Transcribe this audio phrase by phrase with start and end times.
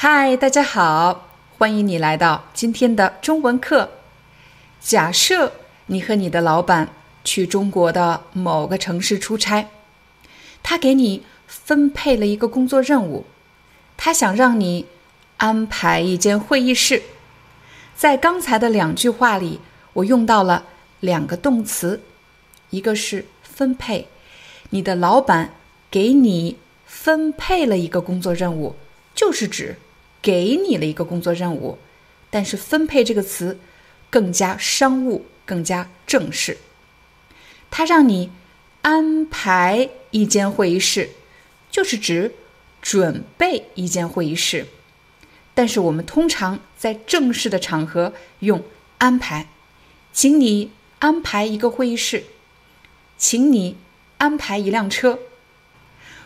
[0.00, 1.26] 嗨，大家好，
[1.58, 3.90] 欢迎你来到今天的中文课。
[4.80, 5.54] 假设
[5.86, 6.90] 你和你的老板
[7.24, 9.66] 去中国的某个城市出差，
[10.62, 13.24] 他给你分配了一个工作任务，
[13.96, 14.86] 他想让你
[15.38, 17.02] 安排一间会议室。
[17.96, 19.58] 在刚才的两句话里，
[19.94, 20.66] 我用到了
[21.00, 22.00] 两个动词，
[22.70, 24.06] 一个是分配，
[24.70, 25.54] 你的老板
[25.90, 26.56] 给你
[26.86, 28.76] 分配了一个工作任务，
[29.12, 29.76] 就是指。
[30.20, 31.78] 给你了一个工作任务，
[32.30, 33.58] 但是“分配”这个词
[34.10, 36.58] 更加商务，更加正式。
[37.70, 38.30] 他让你
[38.82, 41.10] 安排一间会议室，
[41.70, 42.34] 就是指
[42.80, 44.66] 准备一间会议室。
[45.54, 48.62] 但是我们通常在正式的场合用
[48.98, 49.48] “安排”，
[50.12, 52.24] 请你安排一个会议室，
[53.16, 53.76] 请你
[54.18, 55.18] 安排一辆车。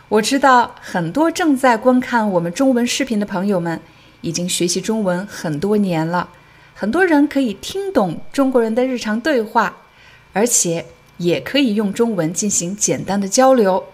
[0.09, 3.81] 我知道很多正在观看我们中文视频的朋友们
[4.21, 6.29] 已经学习中文很多年了，
[6.75, 9.77] 很多人可以听懂中国人的日常对话，
[10.33, 10.85] 而且
[11.17, 13.85] 也可以用中文进行简单的交流。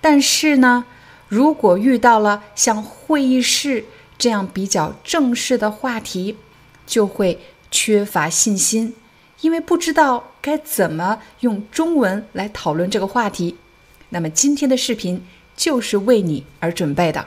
[0.00, 0.84] 但是呢，
[1.28, 3.84] 如果遇到了像会议室
[4.18, 6.36] 这样比较正式的话题，
[6.86, 8.94] 就会缺乏信心，
[9.40, 13.56] 因为不知道该怎么用中文来讨论这个话题。
[14.10, 15.24] 那么今天的视频。
[15.58, 17.26] 就是为你而准备的。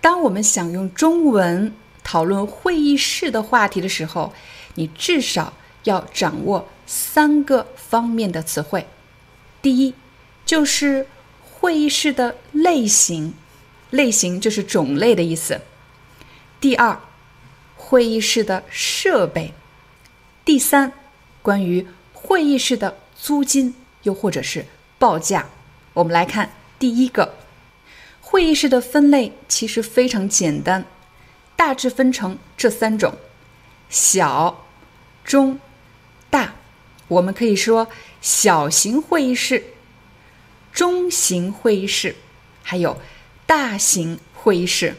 [0.00, 1.74] 当我们想用中文
[2.04, 4.32] 讨论会议室的话题的时候，
[4.76, 5.52] 你至少
[5.82, 8.86] 要掌握三个方面的词汇。
[9.60, 9.94] 第一，
[10.46, 11.08] 就是
[11.42, 13.34] 会议室的类型，
[13.90, 15.60] 类型就是种类的意思。
[16.60, 17.00] 第二，
[17.74, 19.52] 会议室的设备。
[20.44, 20.92] 第三，
[21.42, 23.74] 关于会议室的租金
[24.04, 24.66] 又或者是
[25.00, 25.48] 报价。
[25.94, 26.50] 我们来看。
[26.76, 27.34] 第一个，
[28.20, 30.84] 会议室的分类其实非常简单，
[31.56, 33.14] 大致分成这三种：
[33.88, 34.66] 小、
[35.24, 35.58] 中、
[36.28, 36.54] 大。
[37.08, 37.88] 我们可以说
[38.20, 39.64] 小型会议室、
[40.72, 42.16] 中型会议室，
[42.62, 42.98] 还有
[43.46, 44.96] 大型会议室。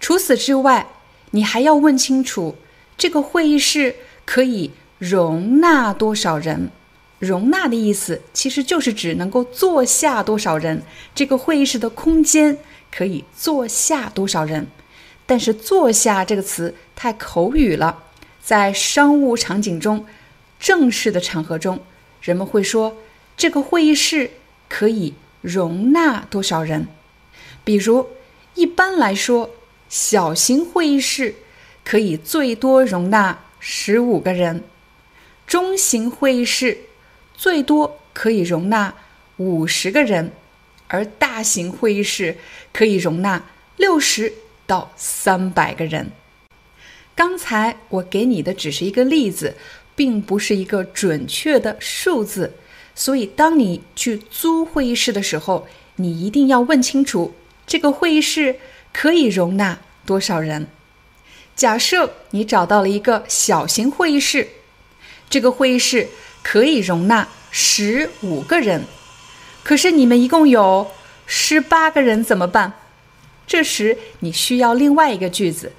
[0.00, 0.86] 除此之外，
[1.32, 2.56] 你还要问清楚
[2.96, 6.70] 这个会议室可以容纳多少人。
[7.18, 10.82] 容纳的意思其实就是指能够坐下多少人，
[11.14, 12.58] 这个会议室的空间
[12.90, 14.66] 可以坐下多少人。
[15.26, 18.04] 但是“坐下”这个词太口语了，
[18.40, 20.06] 在商务场景中、
[20.58, 21.80] 正式的场合中，
[22.22, 22.96] 人们会说
[23.36, 24.30] 这个会议室
[24.68, 26.88] 可以容纳多少人。
[27.62, 28.06] 比如，
[28.54, 29.50] 一般来说，
[29.90, 31.34] 小型会议室
[31.84, 34.64] 可以最多容纳十五个人，
[35.46, 36.78] 中型会议室。
[37.38, 38.92] 最多可以容纳
[39.36, 40.32] 五十个人，
[40.88, 42.36] 而大型会议室
[42.72, 43.44] 可以容纳
[43.76, 44.32] 六十
[44.66, 46.10] 到三百个人。
[47.14, 49.54] 刚才我给你的只是一个例子，
[49.94, 52.54] 并不是一个准确的数字，
[52.96, 57.36] 所以当你去租会议室的时候，你一定要问清楚
[57.68, 58.56] 这个会议室
[58.92, 60.66] 可以容纳多少人。
[61.54, 64.48] 假设你找到了一个小型会议室，
[65.30, 66.08] 这个会议室。
[66.50, 68.86] 可以容纳十五个人，
[69.62, 70.90] 可是你们一共有
[71.26, 72.72] 十八个人怎么办？
[73.46, 75.72] 这时你需要另外一个句子，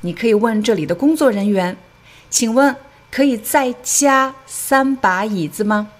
[0.00, 1.76] 你可以问这里的工作人员
[2.30, 2.74] ：“请问
[3.10, 5.90] 可以再加三把椅子吗？”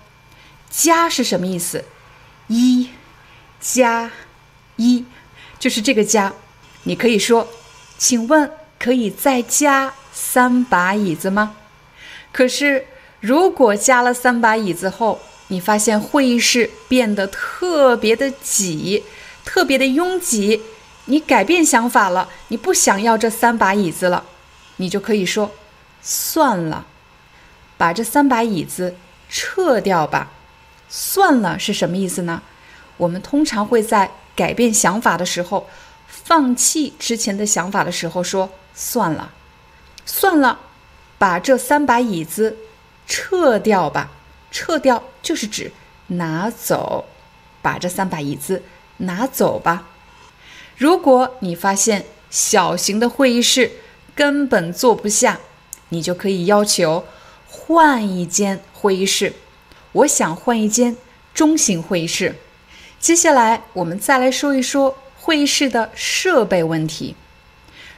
[0.73, 1.85] 加是什么意思？
[2.47, 2.89] 一
[3.61, 4.11] 加
[4.77, 5.05] 一
[5.59, 6.33] 就是这个加。
[6.85, 7.47] 你可以说
[7.99, 11.57] ：“请问可以再加三把椅子吗？”
[12.33, 12.87] 可是。
[13.25, 15.19] 如果加了三把椅子后，
[15.49, 19.03] 你发现会议室变得特别的挤，
[19.47, 20.61] 特别的拥挤，
[21.07, 24.25] 你改变想法了，你不想要这三把椅子了，
[24.77, 25.51] 你就可以说
[26.03, 26.85] 算了，
[27.79, 28.95] 把这三把椅子
[29.31, 30.31] 撤掉吧。
[30.91, 32.43] 算了是什么意思呢？
[32.99, 35.67] 我们通常会在改变想法的时候，
[36.07, 39.33] 放弃之前的想法的时候说算了，
[40.05, 40.61] 算了。
[41.17, 42.55] 把这三把椅子
[43.07, 44.11] 撤掉吧。
[44.51, 45.73] 撤掉就是指
[46.07, 47.07] 拿走，
[47.61, 48.63] 把这三把椅子
[48.99, 49.89] 拿走吧。
[50.77, 53.73] 如果你发现小型的会议室
[54.15, 55.41] 根本坐不下，
[55.89, 57.05] 你就可以要求
[57.49, 59.33] 换一间会议室。
[59.93, 60.97] 我想换一间
[61.33, 62.37] 中型会议室。
[63.01, 67.17] 接下来我们再来说一说会议室的设备问题。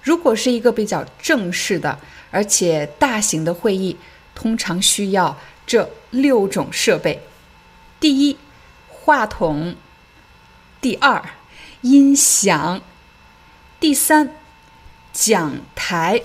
[0.03, 1.99] 如果是一个比较正式的
[2.31, 3.97] 而且大型的会议，
[4.37, 5.37] 通常需要。
[5.67, 7.23] 这六种设备：
[7.99, 8.37] 第一，
[8.87, 9.75] 话筒；
[10.81, 11.31] 第二，
[11.81, 12.81] 音响；
[13.81, 14.37] 第三，
[15.13, 16.23] 讲台；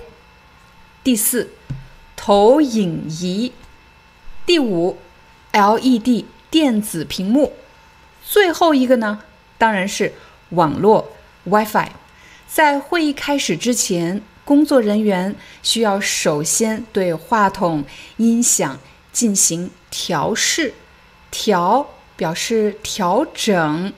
[1.04, 1.50] 第四，
[2.16, 3.52] 投影仪；
[4.46, 5.00] 第五
[5.54, 7.54] ，LED 电子屏幕；
[8.24, 9.24] 最后一个呢，
[9.58, 10.14] 当然是
[10.50, 11.14] 网络
[11.46, 11.88] WiFi。
[12.48, 15.34] 在会议开始之前，工作人员
[15.64, 17.86] 需要首先对话筒、
[18.18, 18.78] 音响。
[19.14, 20.74] 进行调试，
[21.30, 23.94] 调表示调整，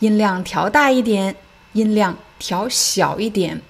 [0.00, 1.36] 音量调大一点，
[1.74, 3.60] 音量调小一点。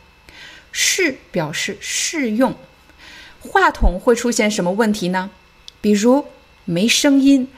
[0.70, 2.54] 试表示试用。
[3.40, 5.30] 话筒会出现什么问题呢？
[5.80, 6.24] 比如
[6.64, 7.48] 没声音，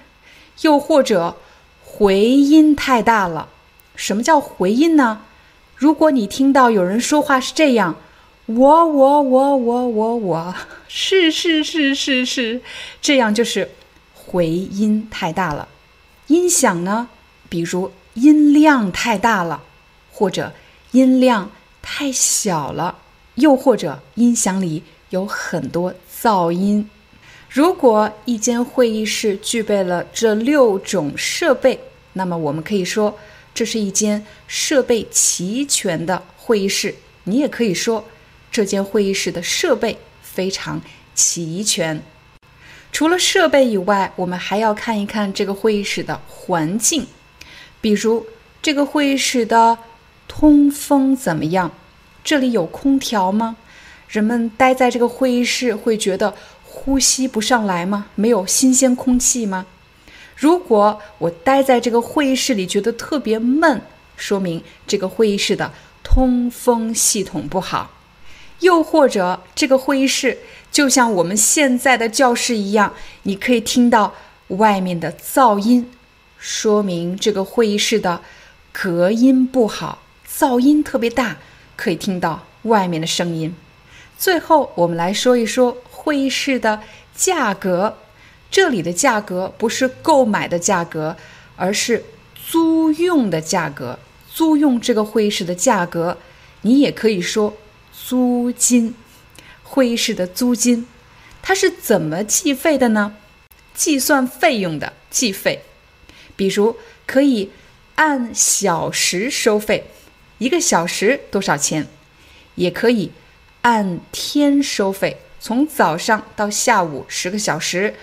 [0.63, 1.37] 又或者
[1.85, 3.51] 回音太大了。
[3.95, 5.21] 什么叫回音呢？
[5.77, 7.97] 如果你听到有人说话是这样。
[8.57, 10.55] 我我我我我我
[10.89, 12.61] 是是是是是，
[13.01, 13.71] 这样就是
[14.13, 15.69] 回音太大了。
[16.27, 17.09] 音响呢，
[17.49, 19.63] 比如音量太大了，
[20.11, 20.53] 或者
[20.91, 22.99] 音量太小了，
[23.37, 26.91] 又或者音响里有很多噪音。
[27.49, 31.79] 如果一间会议室具备了这六种设备，
[32.15, 33.17] 那么我们可以说
[33.55, 36.97] 这是一间设备齐全的会议室。
[37.23, 38.05] 你也可以说。
[38.51, 40.81] 这间会议室的设备非常
[41.15, 42.03] 齐全。
[42.93, 47.07] 除了设备以外，我们还要看一看这个会议室的环境，
[47.81, 48.27] 比如
[48.61, 49.79] 这个会议室的
[50.27, 51.71] 通风怎么样？
[52.25, 53.57] 这里有空调吗？
[54.09, 58.07] 人们待在这个会议室会觉得呼吸不上来吗？
[58.17, 59.67] 没有新鲜空气吗？
[60.37, 63.81] 如果我待在这个会议室里觉得特别闷，
[64.17, 67.89] 说明这个会议室的通风系统不好。
[68.61, 70.39] 又或者，这个会议室
[70.71, 74.15] 就像我们现在的教室一样，你可以听到
[74.49, 75.91] 外面的噪音，
[76.39, 78.21] 说明这个会议室的
[78.73, 81.39] 隔音不好，噪音特别大，
[81.77, 83.55] 可以听到外面的声音。
[84.19, 86.81] 最后，我们来说一说会议室的
[87.15, 87.97] 价格。
[88.51, 91.17] 这里的价格不是购买的价格，
[91.57, 92.05] 而是
[92.35, 93.99] 租用的价格。
[94.29, 96.19] 租用这个会议室的价格，
[96.63, 97.55] 你也可以说。
[98.11, 98.97] 租金，
[99.63, 100.85] 会议室的租金，
[101.43, 103.15] 它是怎么计费的呢？
[103.73, 105.63] 计算费用的计费，
[106.35, 106.77] 比如
[107.07, 107.53] 可以
[107.95, 109.85] 按小时收费，
[110.39, 111.87] 一个小时多少钱？
[112.57, 113.13] 也可以
[113.63, 117.95] 按天收费，从早上到下午十个小时，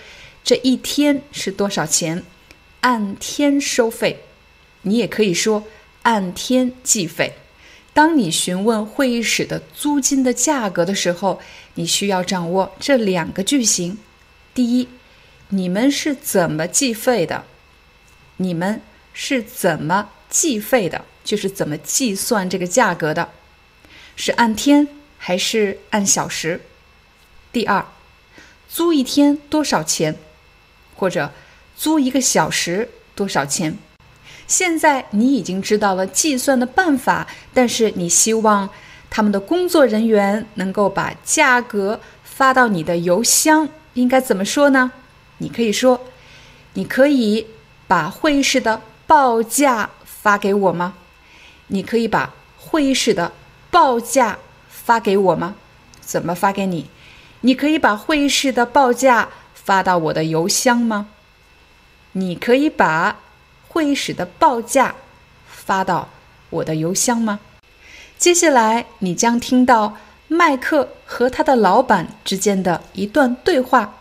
[0.42, 2.24] 这一天是多少钱？
[2.80, 4.20] 按天收费，
[4.80, 5.64] 你也可以说
[6.04, 7.34] 按天计费。
[7.98, 11.40] 当你询问会议室的租金的价格的时候，
[11.74, 13.98] 你需要掌握这两个句型：
[14.54, 14.88] 第一，
[15.48, 17.44] 你们是怎么计费的？
[18.36, 18.80] 你们
[19.12, 21.04] 是怎么计费的？
[21.24, 23.30] 就是怎么计算这个价格的？
[24.14, 24.86] 是按天
[25.18, 26.60] 还是按小时？
[27.50, 27.84] 第二，
[28.68, 30.14] 租一天多少钱？
[30.94, 31.32] 或者
[31.76, 33.76] 租一个小时多少钱？
[34.48, 38.68] 现在你已经知道了计算的办法，但是你希望
[39.10, 44.90] 他们的工作人员能够把价格发到你的邮箱，应该怎么说呢？
[45.36, 46.00] 你可以说
[46.72, 47.46] ：“你可以
[47.86, 50.94] 把会议室的报价发给我吗？”
[51.68, 53.30] 你可以把会议室的
[53.70, 54.38] 报价
[54.70, 55.56] 发给我吗？
[56.00, 56.86] 怎么发给你？
[57.42, 61.08] 你可以把会议室的报价发到我的邮箱吗？
[62.12, 63.18] 你可以把。
[63.78, 64.96] 会议室的报价
[65.46, 66.08] 发到
[66.50, 67.38] 我的邮箱吗？
[68.18, 74.00] 接下来你将听到麦克和他的老板之间的一段对话。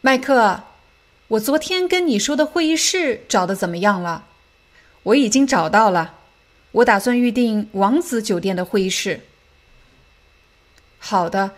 [0.00, 0.64] 麦克，
[1.28, 4.24] 我昨天跟你说的会议室找的怎么样了？
[5.04, 6.16] 我已经找到了，
[6.72, 9.20] 我打算预订王子酒店的会议室。
[10.98, 11.52] 好的，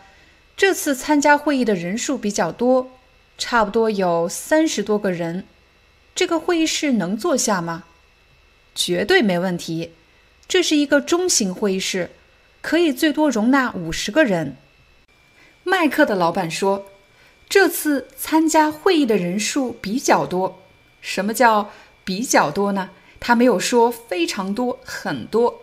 [0.54, 2.90] 这次参加会议的人数比较多，
[3.38, 5.46] 差不多有三十多个人。
[6.14, 7.84] 这个会议室能坐下吗？
[8.74, 9.92] 绝对没问题。
[10.46, 12.10] 这是一个中型会议室，
[12.60, 14.56] 可以最多容纳五十个人。
[15.62, 16.86] 麦克的老板说
[17.48, 20.62] ：“这次参加会议的人数比较多。
[21.00, 21.70] 什么叫
[22.04, 22.90] 比较多呢？
[23.20, 25.62] 他没有说非常多、很多。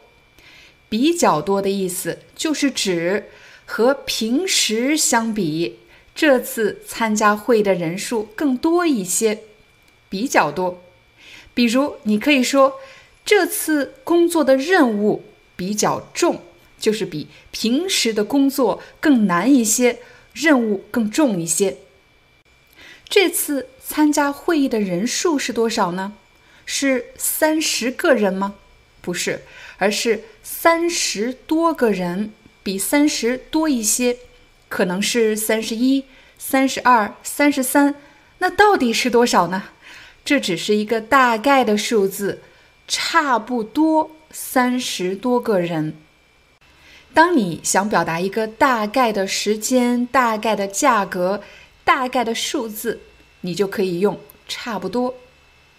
[0.89, 3.25] 比较多的意思就是指
[3.65, 5.79] 和平时相比，
[6.15, 9.41] 这次参加会议的人数更多一些，
[10.09, 10.81] 比较多。
[11.53, 12.79] 比如，你可以说
[13.25, 15.23] 这次工作的任务
[15.55, 16.41] 比较重。”
[16.79, 19.97] 就是比平时的工作更难一些，
[20.31, 21.77] 任务更重一些。
[23.09, 26.13] 这次参加会议的人数是多少呢？
[26.67, 28.53] 是三十个人吗？
[29.01, 29.41] 不是，
[29.79, 34.19] 而是三十多个人，比三十多一些，
[34.69, 36.05] 可能是三十一、
[36.37, 37.95] 三十二、三十三。
[38.37, 39.63] 那到底是多少呢？
[40.27, 42.41] 这只是一个大概的数字，
[42.85, 45.95] 差不多三十多个人。
[47.13, 51.41] 当你想表达一个大概的时间、大概的价格、
[51.85, 52.99] 大概的数字，
[53.39, 54.19] 你就可以用
[54.49, 55.15] “差不多”。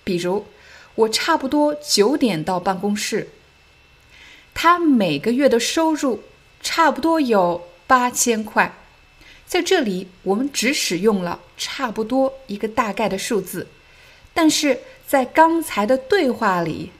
[0.02, 0.46] 比如，
[0.94, 3.28] 我差不多九点到办公室。
[4.54, 6.22] 他每个月的收入
[6.62, 8.74] 差不多有八千块。
[9.44, 13.66] 在这里，我们只使用了“差不多”一个大概的数字，
[14.40, 16.92] 但是在刚才的对话里，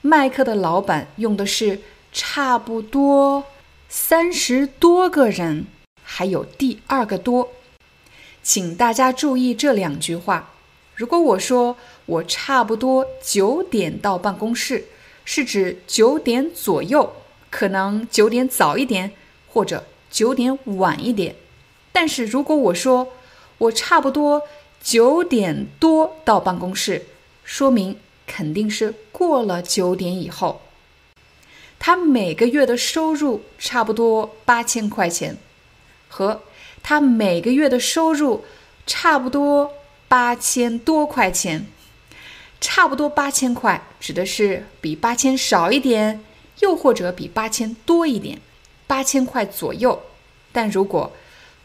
[0.00, 3.44] 麦克的老板用的是“差不多”。
[3.86, 5.66] 三十多个人，
[6.02, 7.50] 还有第二个多，
[8.42, 10.54] 请大家注意这两句话。
[10.94, 11.76] 如果我说
[12.06, 14.86] 我差不多九点到办公室，
[15.26, 17.12] 是指九点左右，
[17.50, 19.12] 可能九点早一点，
[19.48, 21.36] 或者九点晚一点。
[21.92, 23.08] 但是如果我说
[23.58, 24.40] 我差不多
[24.86, 27.06] 九点多到办公室，
[27.42, 30.60] 说明肯定是过了九点以后。
[31.76, 35.38] 他每个月的收入差不多八千块钱，
[36.06, 36.40] 和
[36.84, 38.44] 他每个月的收入
[38.86, 39.72] 差不多
[40.06, 41.66] 八千多块钱，
[42.60, 46.24] 差不多八千块指的是比八千少一点，
[46.60, 48.38] 又或者比八千多一点，
[48.86, 50.00] 八千块左右。
[50.52, 51.10] 但如果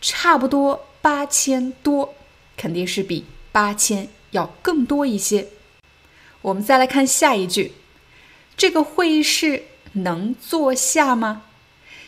[0.02, 2.16] 差不多八千多，
[2.62, 5.48] 肯定是比八千要更多一些。
[6.44, 7.72] 我们再来看下一句，
[8.56, 9.64] 这个会议室。
[9.94, 11.44] 能坐下吗？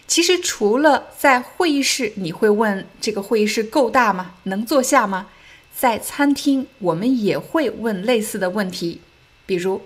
[0.08, 4.36] 其实除了在会议室，你会问这个会议室够大吗？
[4.44, 5.28] 能坐下吗？
[5.76, 9.02] 在餐厅，我们也会问类似的问题，
[9.46, 9.82] 比如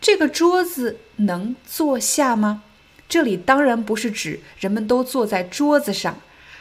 [0.00, 2.62] 这个桌子能坐下吗？
[3.08, 6.20] 这里当然不是指人们都坐在桌子上，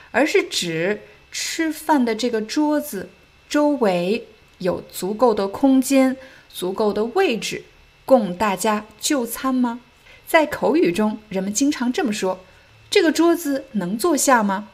[0.09, 1.01] 而是指
[1.31, 3.09] 吃饭的这个桌子
[3.49, 4.27] 周围
[4.59, 6.15] 有足够的空间、
[6.53, 7.63] 足够的位置
[8.05, 9.81] 供大家就餐吗？
[10.27, 12.45] 在口语中，人们经常这么说
[12.91, 14.69] ：“这个桌子能坐下吗？”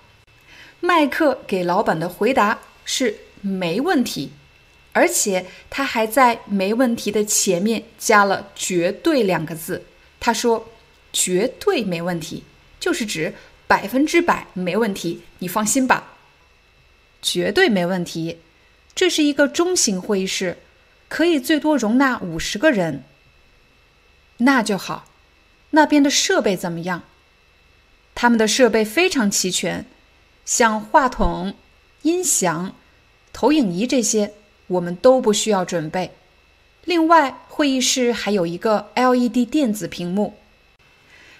[0.81, 4.31] 麦克给老板的回答是“没问题”，
[4.91, 9.85] 而且他还在“没问题”的前面加了“绝对”两个字。
[10.19, 10.67] 他说
[11.13, 12.43] ：“绝对没问题，
[12.79, 13.33] 就是指
[13.67, 16.11] 百分之百没问题，你放心吧。”
[17.21, 18.39] 绝对没问题。
[18.95, 20.57] 这是一个中型会议室，
[21.09, 23.03] 可以最多容纳五十个人。
[24.37, 25.05] 那就好。
[25.71, 27.03] 那边的设备怎么样？
[28.15, 29.85] 他们的设备非常齐全，
[30.45, 31.53] 像话筒、
[32.03, 32.73] 音响、
[33.33, 34.31] 投影仪这些，
[34.67, 36.11] 我们都不需要准备。
[36.85, 40.35] 另外，会议室还有一个 LED 电子屏幕。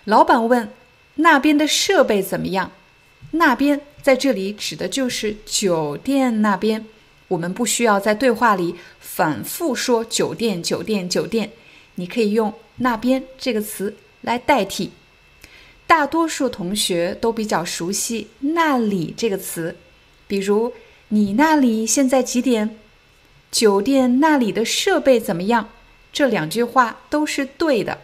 [0.04, 0.74] 老板问
[1.16, 2.72] ：“那边的设备怎么样？”
[3.32, 6.86] 那边在这里指的就是酒店那边。
[7.30, 11.52] 我们不需要在对话里反复说“酒店，酒店，酒店”，
[11.96, 13.96] 你可以用“那边”这个词。
[14.22, 14.90] 来代替，
[15.86, 19.78] 大多数同学都比较熟悉“那里”这个词，
[20.26, 20.74] 比如
[21.10, 22.76] “你那里现在几点
[23.52, 25.70] ？”“酒店那里的设备怎么样？”
[26.12, 28.00] 这两句话都是对的，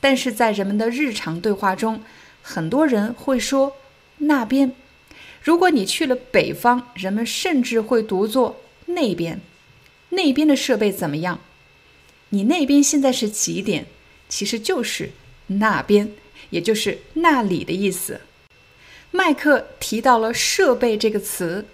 [0.00, 2.00] 但是在人们的日常对话中，
[2.40, 3.74] 很多人会说
[4.18, 4.72] “那边”。
[5.44, 8.56] 如果你去了北方，人们甚至会读作
[8.86, 9.40] “那边”。
[10.10, 11.40] 那边的设备怎么样？
[12.30, 13.86] 你那边现在是几点？
[14.28, 15.10] 其实就是。
[15.48, 16.10] 那边，
[16.50, 18.20] 也就是那里的意思。
[19.12, 21.66] 麦克提到了“设备”这个词，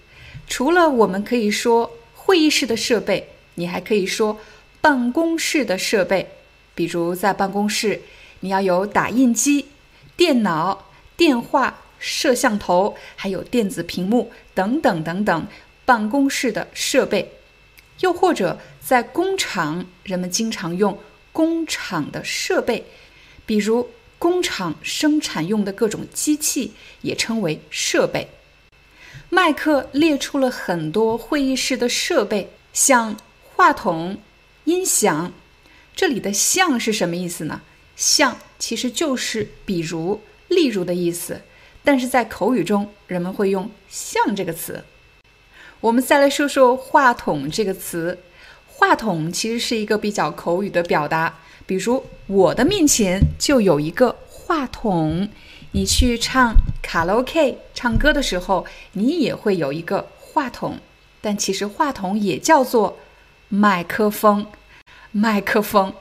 [0.47, 4.39] 除了我们可以说会议室的设备，你还可以说
[4.83, 6.29] 办公室的设备。
[6.75, 8.03] 比如在办公室，
[8.41, 9.67] 你要有打印机、
[10.15, 15.47] 电脑、电话、摄像头，还有电子屏幕等等等等
[15.85, 17.33] 办公室的设备。
[18.01, 20.99] 又或者在工厂，人们经常用
[21.33, 22.85] 工厂的设备。
[23.47, 26.73] 比如工厂生产用的各种机器
[27.03, 28.29] 也称为设备。
[29.29, 33.17] 麦克列出了很多会议室的设备，像
[33.55, 34.19] 话筒、
[34.65, 35.33] 音响。
[35.95, 37.61] 这里的“像”是什么意思呢
[37.97, 41.43] ？“像”其实就是比如、例如的意思，
[41.85, 44.85] 但是在口语中，人们会用“像”这个词。
[45.83, 48.17] 我们再来说说“话筒”这个词。
[48.69, 55.29] 话筒其实是一个比较口语的表达，比如我的面前就有一个话筒。
[55.73, 60.79] 你去唱卡拉 OK 唱歌的时候，你也会有一个话筒，
[61.21, 62.99] 但其实话筒也叫做
[63.49, 64.47] 麦克风。
[65.11, 65.95] 麦克风，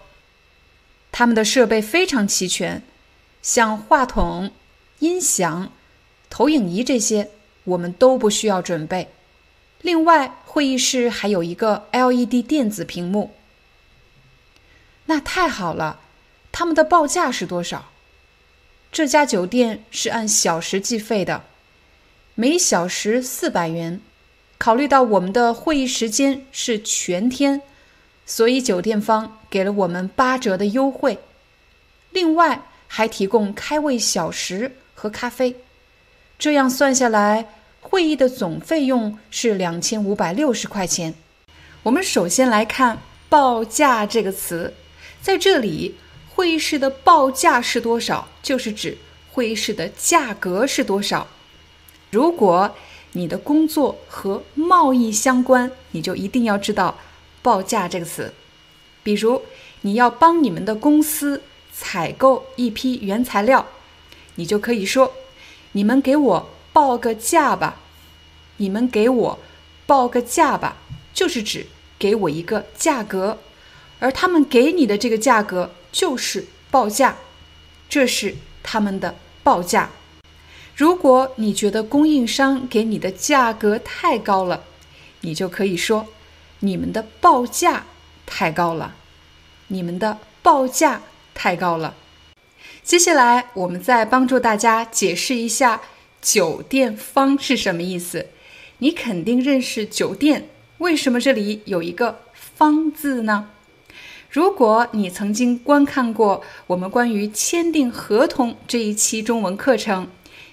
[1.11, 2.83] 他们的设备非常齐全，
[3.41, 4.51] 像话筒、
[4.99, 5.71] 音响、
[6.29, 7.31] 投影仪这些，
[7.63, 9.09] 我们都不需要准备。
[9.81, 13.33] 另外，会议室还有一个 LED 电子屏幕。
[15.05, 15.99] 那太好了，
[16.51, 17.89] 他们的报价是多少？
[18.91, 21.43] 这家酒店是按小时计费的，
[22.35, 23.99] 每小时四百元。
[24.57, 27.61] 考虑到我们的会议时间是全天，
[28.25, 31.17] 所以酒店方给了我们八折的优惠。
[32.11, 35.55] 另外还提供开胃小食和咖啡。
[36.37, 37.47] 这样算下来，
[37.91, 41.13] 会议的总费用是两千五百六十块钱。
[41.83, 44.73] 我们首先来看“报价”这个词，
[45.21, 45.95] 在这里。
[46.33, 48.29] 会议室的报价是多少？
[48.41, 48.97] 就是指
[49.33, 51.27] 会议室的价格是多少。
[52.09, 52.73] 如果
[53.11, 56.97] 你的工作和贸易相关，你就一定要知道
[57.43, 58.33] “报价”这个词。
[59.03, 59.41] 比如，
[59.81, 61.43] 你要帮你们的公司
[61.73, 63.67] 采购一批原材料，
[64.35, 65.11] 你就可以说
[65.73, 67.79] ：“你们给我报个价吧。
[68.57, 69.39] ”“你们给我
[69.85, 70.77] 报个价吧”，
[71.13, 71.67] 就是指
[71.97, 73.37] 给我一个价格，
[73.99, 75.71] 而他们给你的这个价格。
[75.91, 77.17] 就是报价，
[77.89, 79.89] 这是他们的报价。
[80.73, 84.63] 如果你觉得供应商给你的价格太高了，
[85.19, 86.07] 你就可以说
[86.59, 87.87] 你们的报价
[88.25, 88.95] 太高了，
[89.67, 91.01] 你们的报价
[91.33, 91.95] 太高了。
[92.81, 95.81] 接下来，我们再帮助大家解释一下
[96.21, 98.29] “酒店方”是什么意思。
[98.83, 103.51] 你肯定认识酒店，为什么这里有一个“方”字呢？
[104.27, 110.07] 如果你曾经观看过我们关于签订合同这一期中文课程，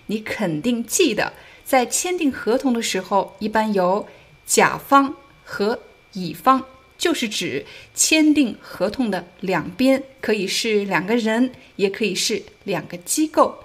[0.08, 1.32] 你肯定记得，
[1.64, 4.06] 在签订合同的时候，一般有
[4.44, 5.78] 甲方和
[6.12, 6.66] 乙方，
[6.98, 7.64] 就是指
[7.94, 13.64] 签订合同的两边，可以是两个人，也可以是两个机构，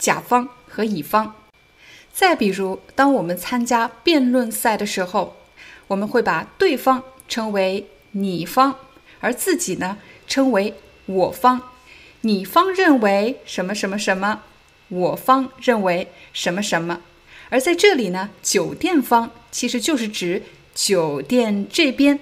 [0.00, 1.36] 甲方和乙方。
[2.20, 5.38] 再比如，当我们参加辩论赛的时候，
[5.86, 8.76] 我们会把对方称为你方。
[9.20, 10.74] 而自己呢，称为
[11.06, 11.62] 我方，
[12.20, 14.42] 你方认为什么什么什么，
[14.88, 17.00] 我方认为什么什么。
[17.48, 20.42] 而在这里呢，酒店方其实就是指
[20.74, 22.20] 酒店这边。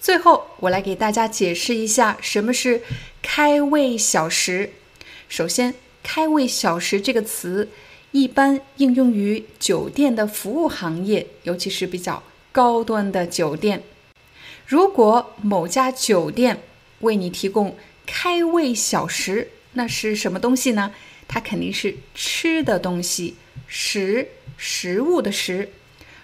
[0.00, 2.82] 最后，我来给大家解释一下什么是
[3.22, 4.72] 开胃小食。
[5.28, 7.68] 首先，开胃小食这个词
[8.16, 13.82] 一般应用于酒店的服务行业，尤其是比较高端的酒店。
[14.66, 16.62] 如果某家酒店
[17.00, 17.76] 为你提供
[18.06, 20.94] 开胃小食，那是什么东西呢？
[21.28, 25.68] 它肯定是吃的东西，食食物的食，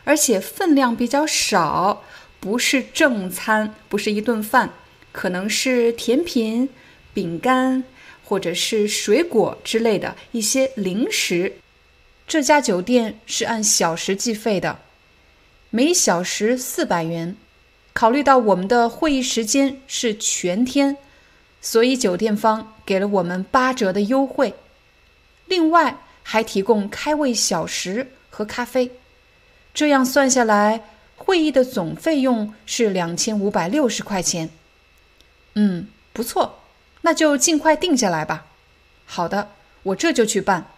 [0.04, 2.02] 而且分量比较少，
[2.40, 4.72] 不是正餐，不是一顿饭，
[5.12, 6.70] 可能是甜品、
[7.12, 7.84] 饼干
[8.24, 11.56] 或者是水果之类的一些零食。
[12.26, 14.78] 这家酒店是按小时计费的，
[15.70, 17.36] 每小时四百元。
[17.92, 20.96] 考虑到我们的会议时间是全天，
[21.60, 24.54] 所以酒店方给了我们八折的优惠。
[25.44, 28.92] 另外还提供开胃小食和咖啡。
[29.74, 30.84] 这样算下来，
[31.16, 34.48] 会议的总费用是两千五百六十块钱。
[35.54, 36.60] 嗯，不错，
[37.02, 38.46] 那就尽快定下来吧。
[39.04, 39.50] 好的，
[39.82, 40.68] 我这就去办。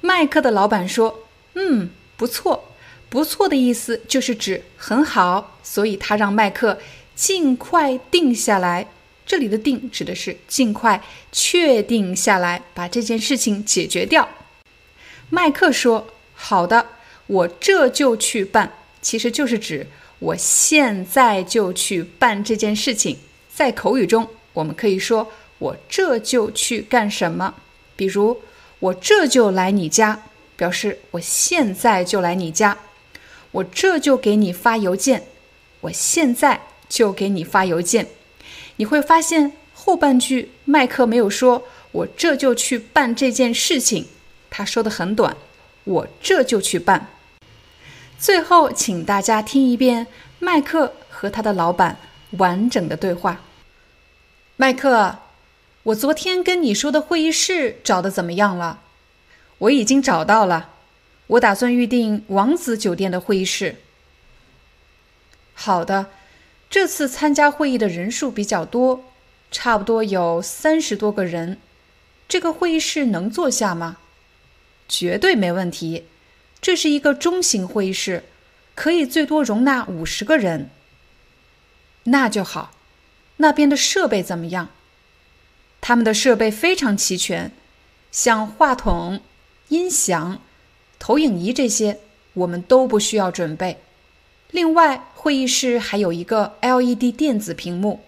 [0.00, 2.66] 麦克的老板说：“嗯，不错。”
[3.10, 6.78] 不错的意思就是指很好，所以他让麦克
[7.16, 8.86] 尽快定下来。
[9.26, 14.28] 这里的“定”指的是尽快确定下来，把这件事情解决掉。
[15.28, 16.86] 麦克说：“好的，
[17.26, 19.88] 我这就去办。”其实就是指
[20.20, 23.18] 我现在就去办这件事情。
[23.52, 27.54] 在口语中，我们可以说我这就去干什么，
[27.96, 28.40] 比如
[28.80, 30.22] 我这就来你家，
[30.56, 32.76] 表示我现在就来你家。
[33.52, 35.24] 我这就给你发邮件，
[35.80, 38.06] 我现在就给你发邮件。
[38.76, 44.06] 你会发现后半句麦克没有说“我这就去办这件事情”，
[44.48, 45.36] 他说的很短
[45.84, 47.08] ，“我这就去办”。
[48.18, 50.06] 最后，请大家听一遍
[50.38, 51.96] 麦克和他的老板
[52.38, 53.40] 完整的对话。
[54.56, 55.18] 麦克，
[55.84, 58.80] 我昨天跟你说的会议室找的怎么样了？
[59.58, 60.74] 我已经找到了，
[61.28, 63.76] 我打算预订王子酒店的会议室。
[65.54, 66.10] 好的，
[66.68, 69.04] 这次参加会议的人数比较多，
[69.50, 71.58] 差不多有三十多个人。
[72.28, 73.96] 这个会议室能坐下吗？
[74.86, 76.04] 绝对没问题。
[76.60, 78.24] 这是一个中型会议室，
[78.74, 80.68] 可以最多容纳五十个人。
[82.04, 82.72] 那就好。
[83.38, 84.68] 那边的设备怎么样？
[85.80, 87.50] 他们的设备非常齐全，
[88.12, 89.20] 像话筒、
[89.68, 90.40] 音响、
[90.98, 92.00] 投影仪这些，
[92.34, 93.78] 我们都不需要准备。
[94.50, 98.00] 另外，会议室还有一个 LED 电子屏幕。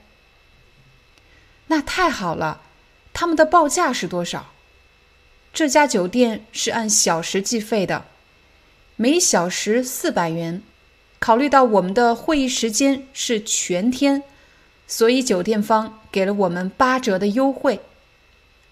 [1.69, 2.61] 那太好了。
[3.15, 4.53] 他们的报价是多少？
[5.53, 8.07] 这家酒店是按小时计费的，
[8.97, 10.63] 每小时四百元。
[11.19, 14.23] 考虑到我们的会议时间是全天，
[14.87, 17.81] 所以酒店方给了我们八折的优惠。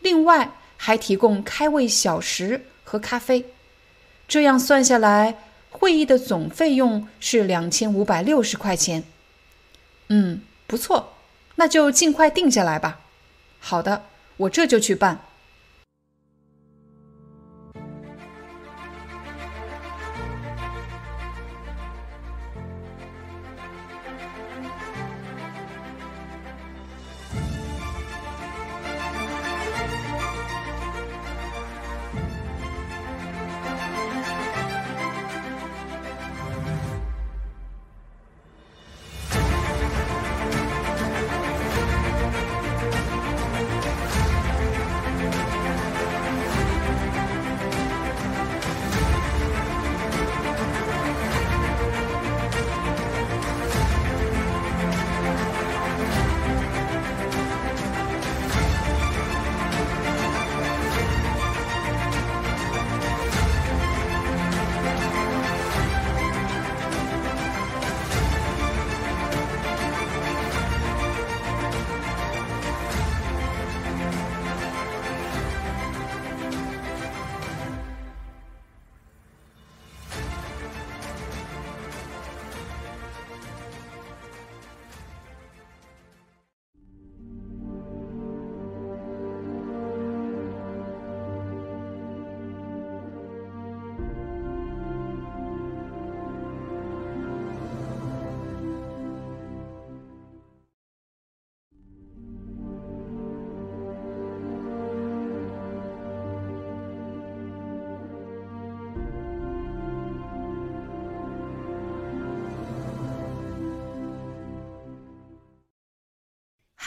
[0.00, 3.44] 另外还提供开胃小食和咖啡。
[4.28, 5.36] 这样算下来，
[5.70, 9.04] 会议的总费用是两千五百六十块钱。
[10.08, 11.14] 嗯，不错，
[11.56, 13.00] 那就尽快定下来吧。
[13.58, 14.04] 好的。
[14.40, 15.20] 我这就去办。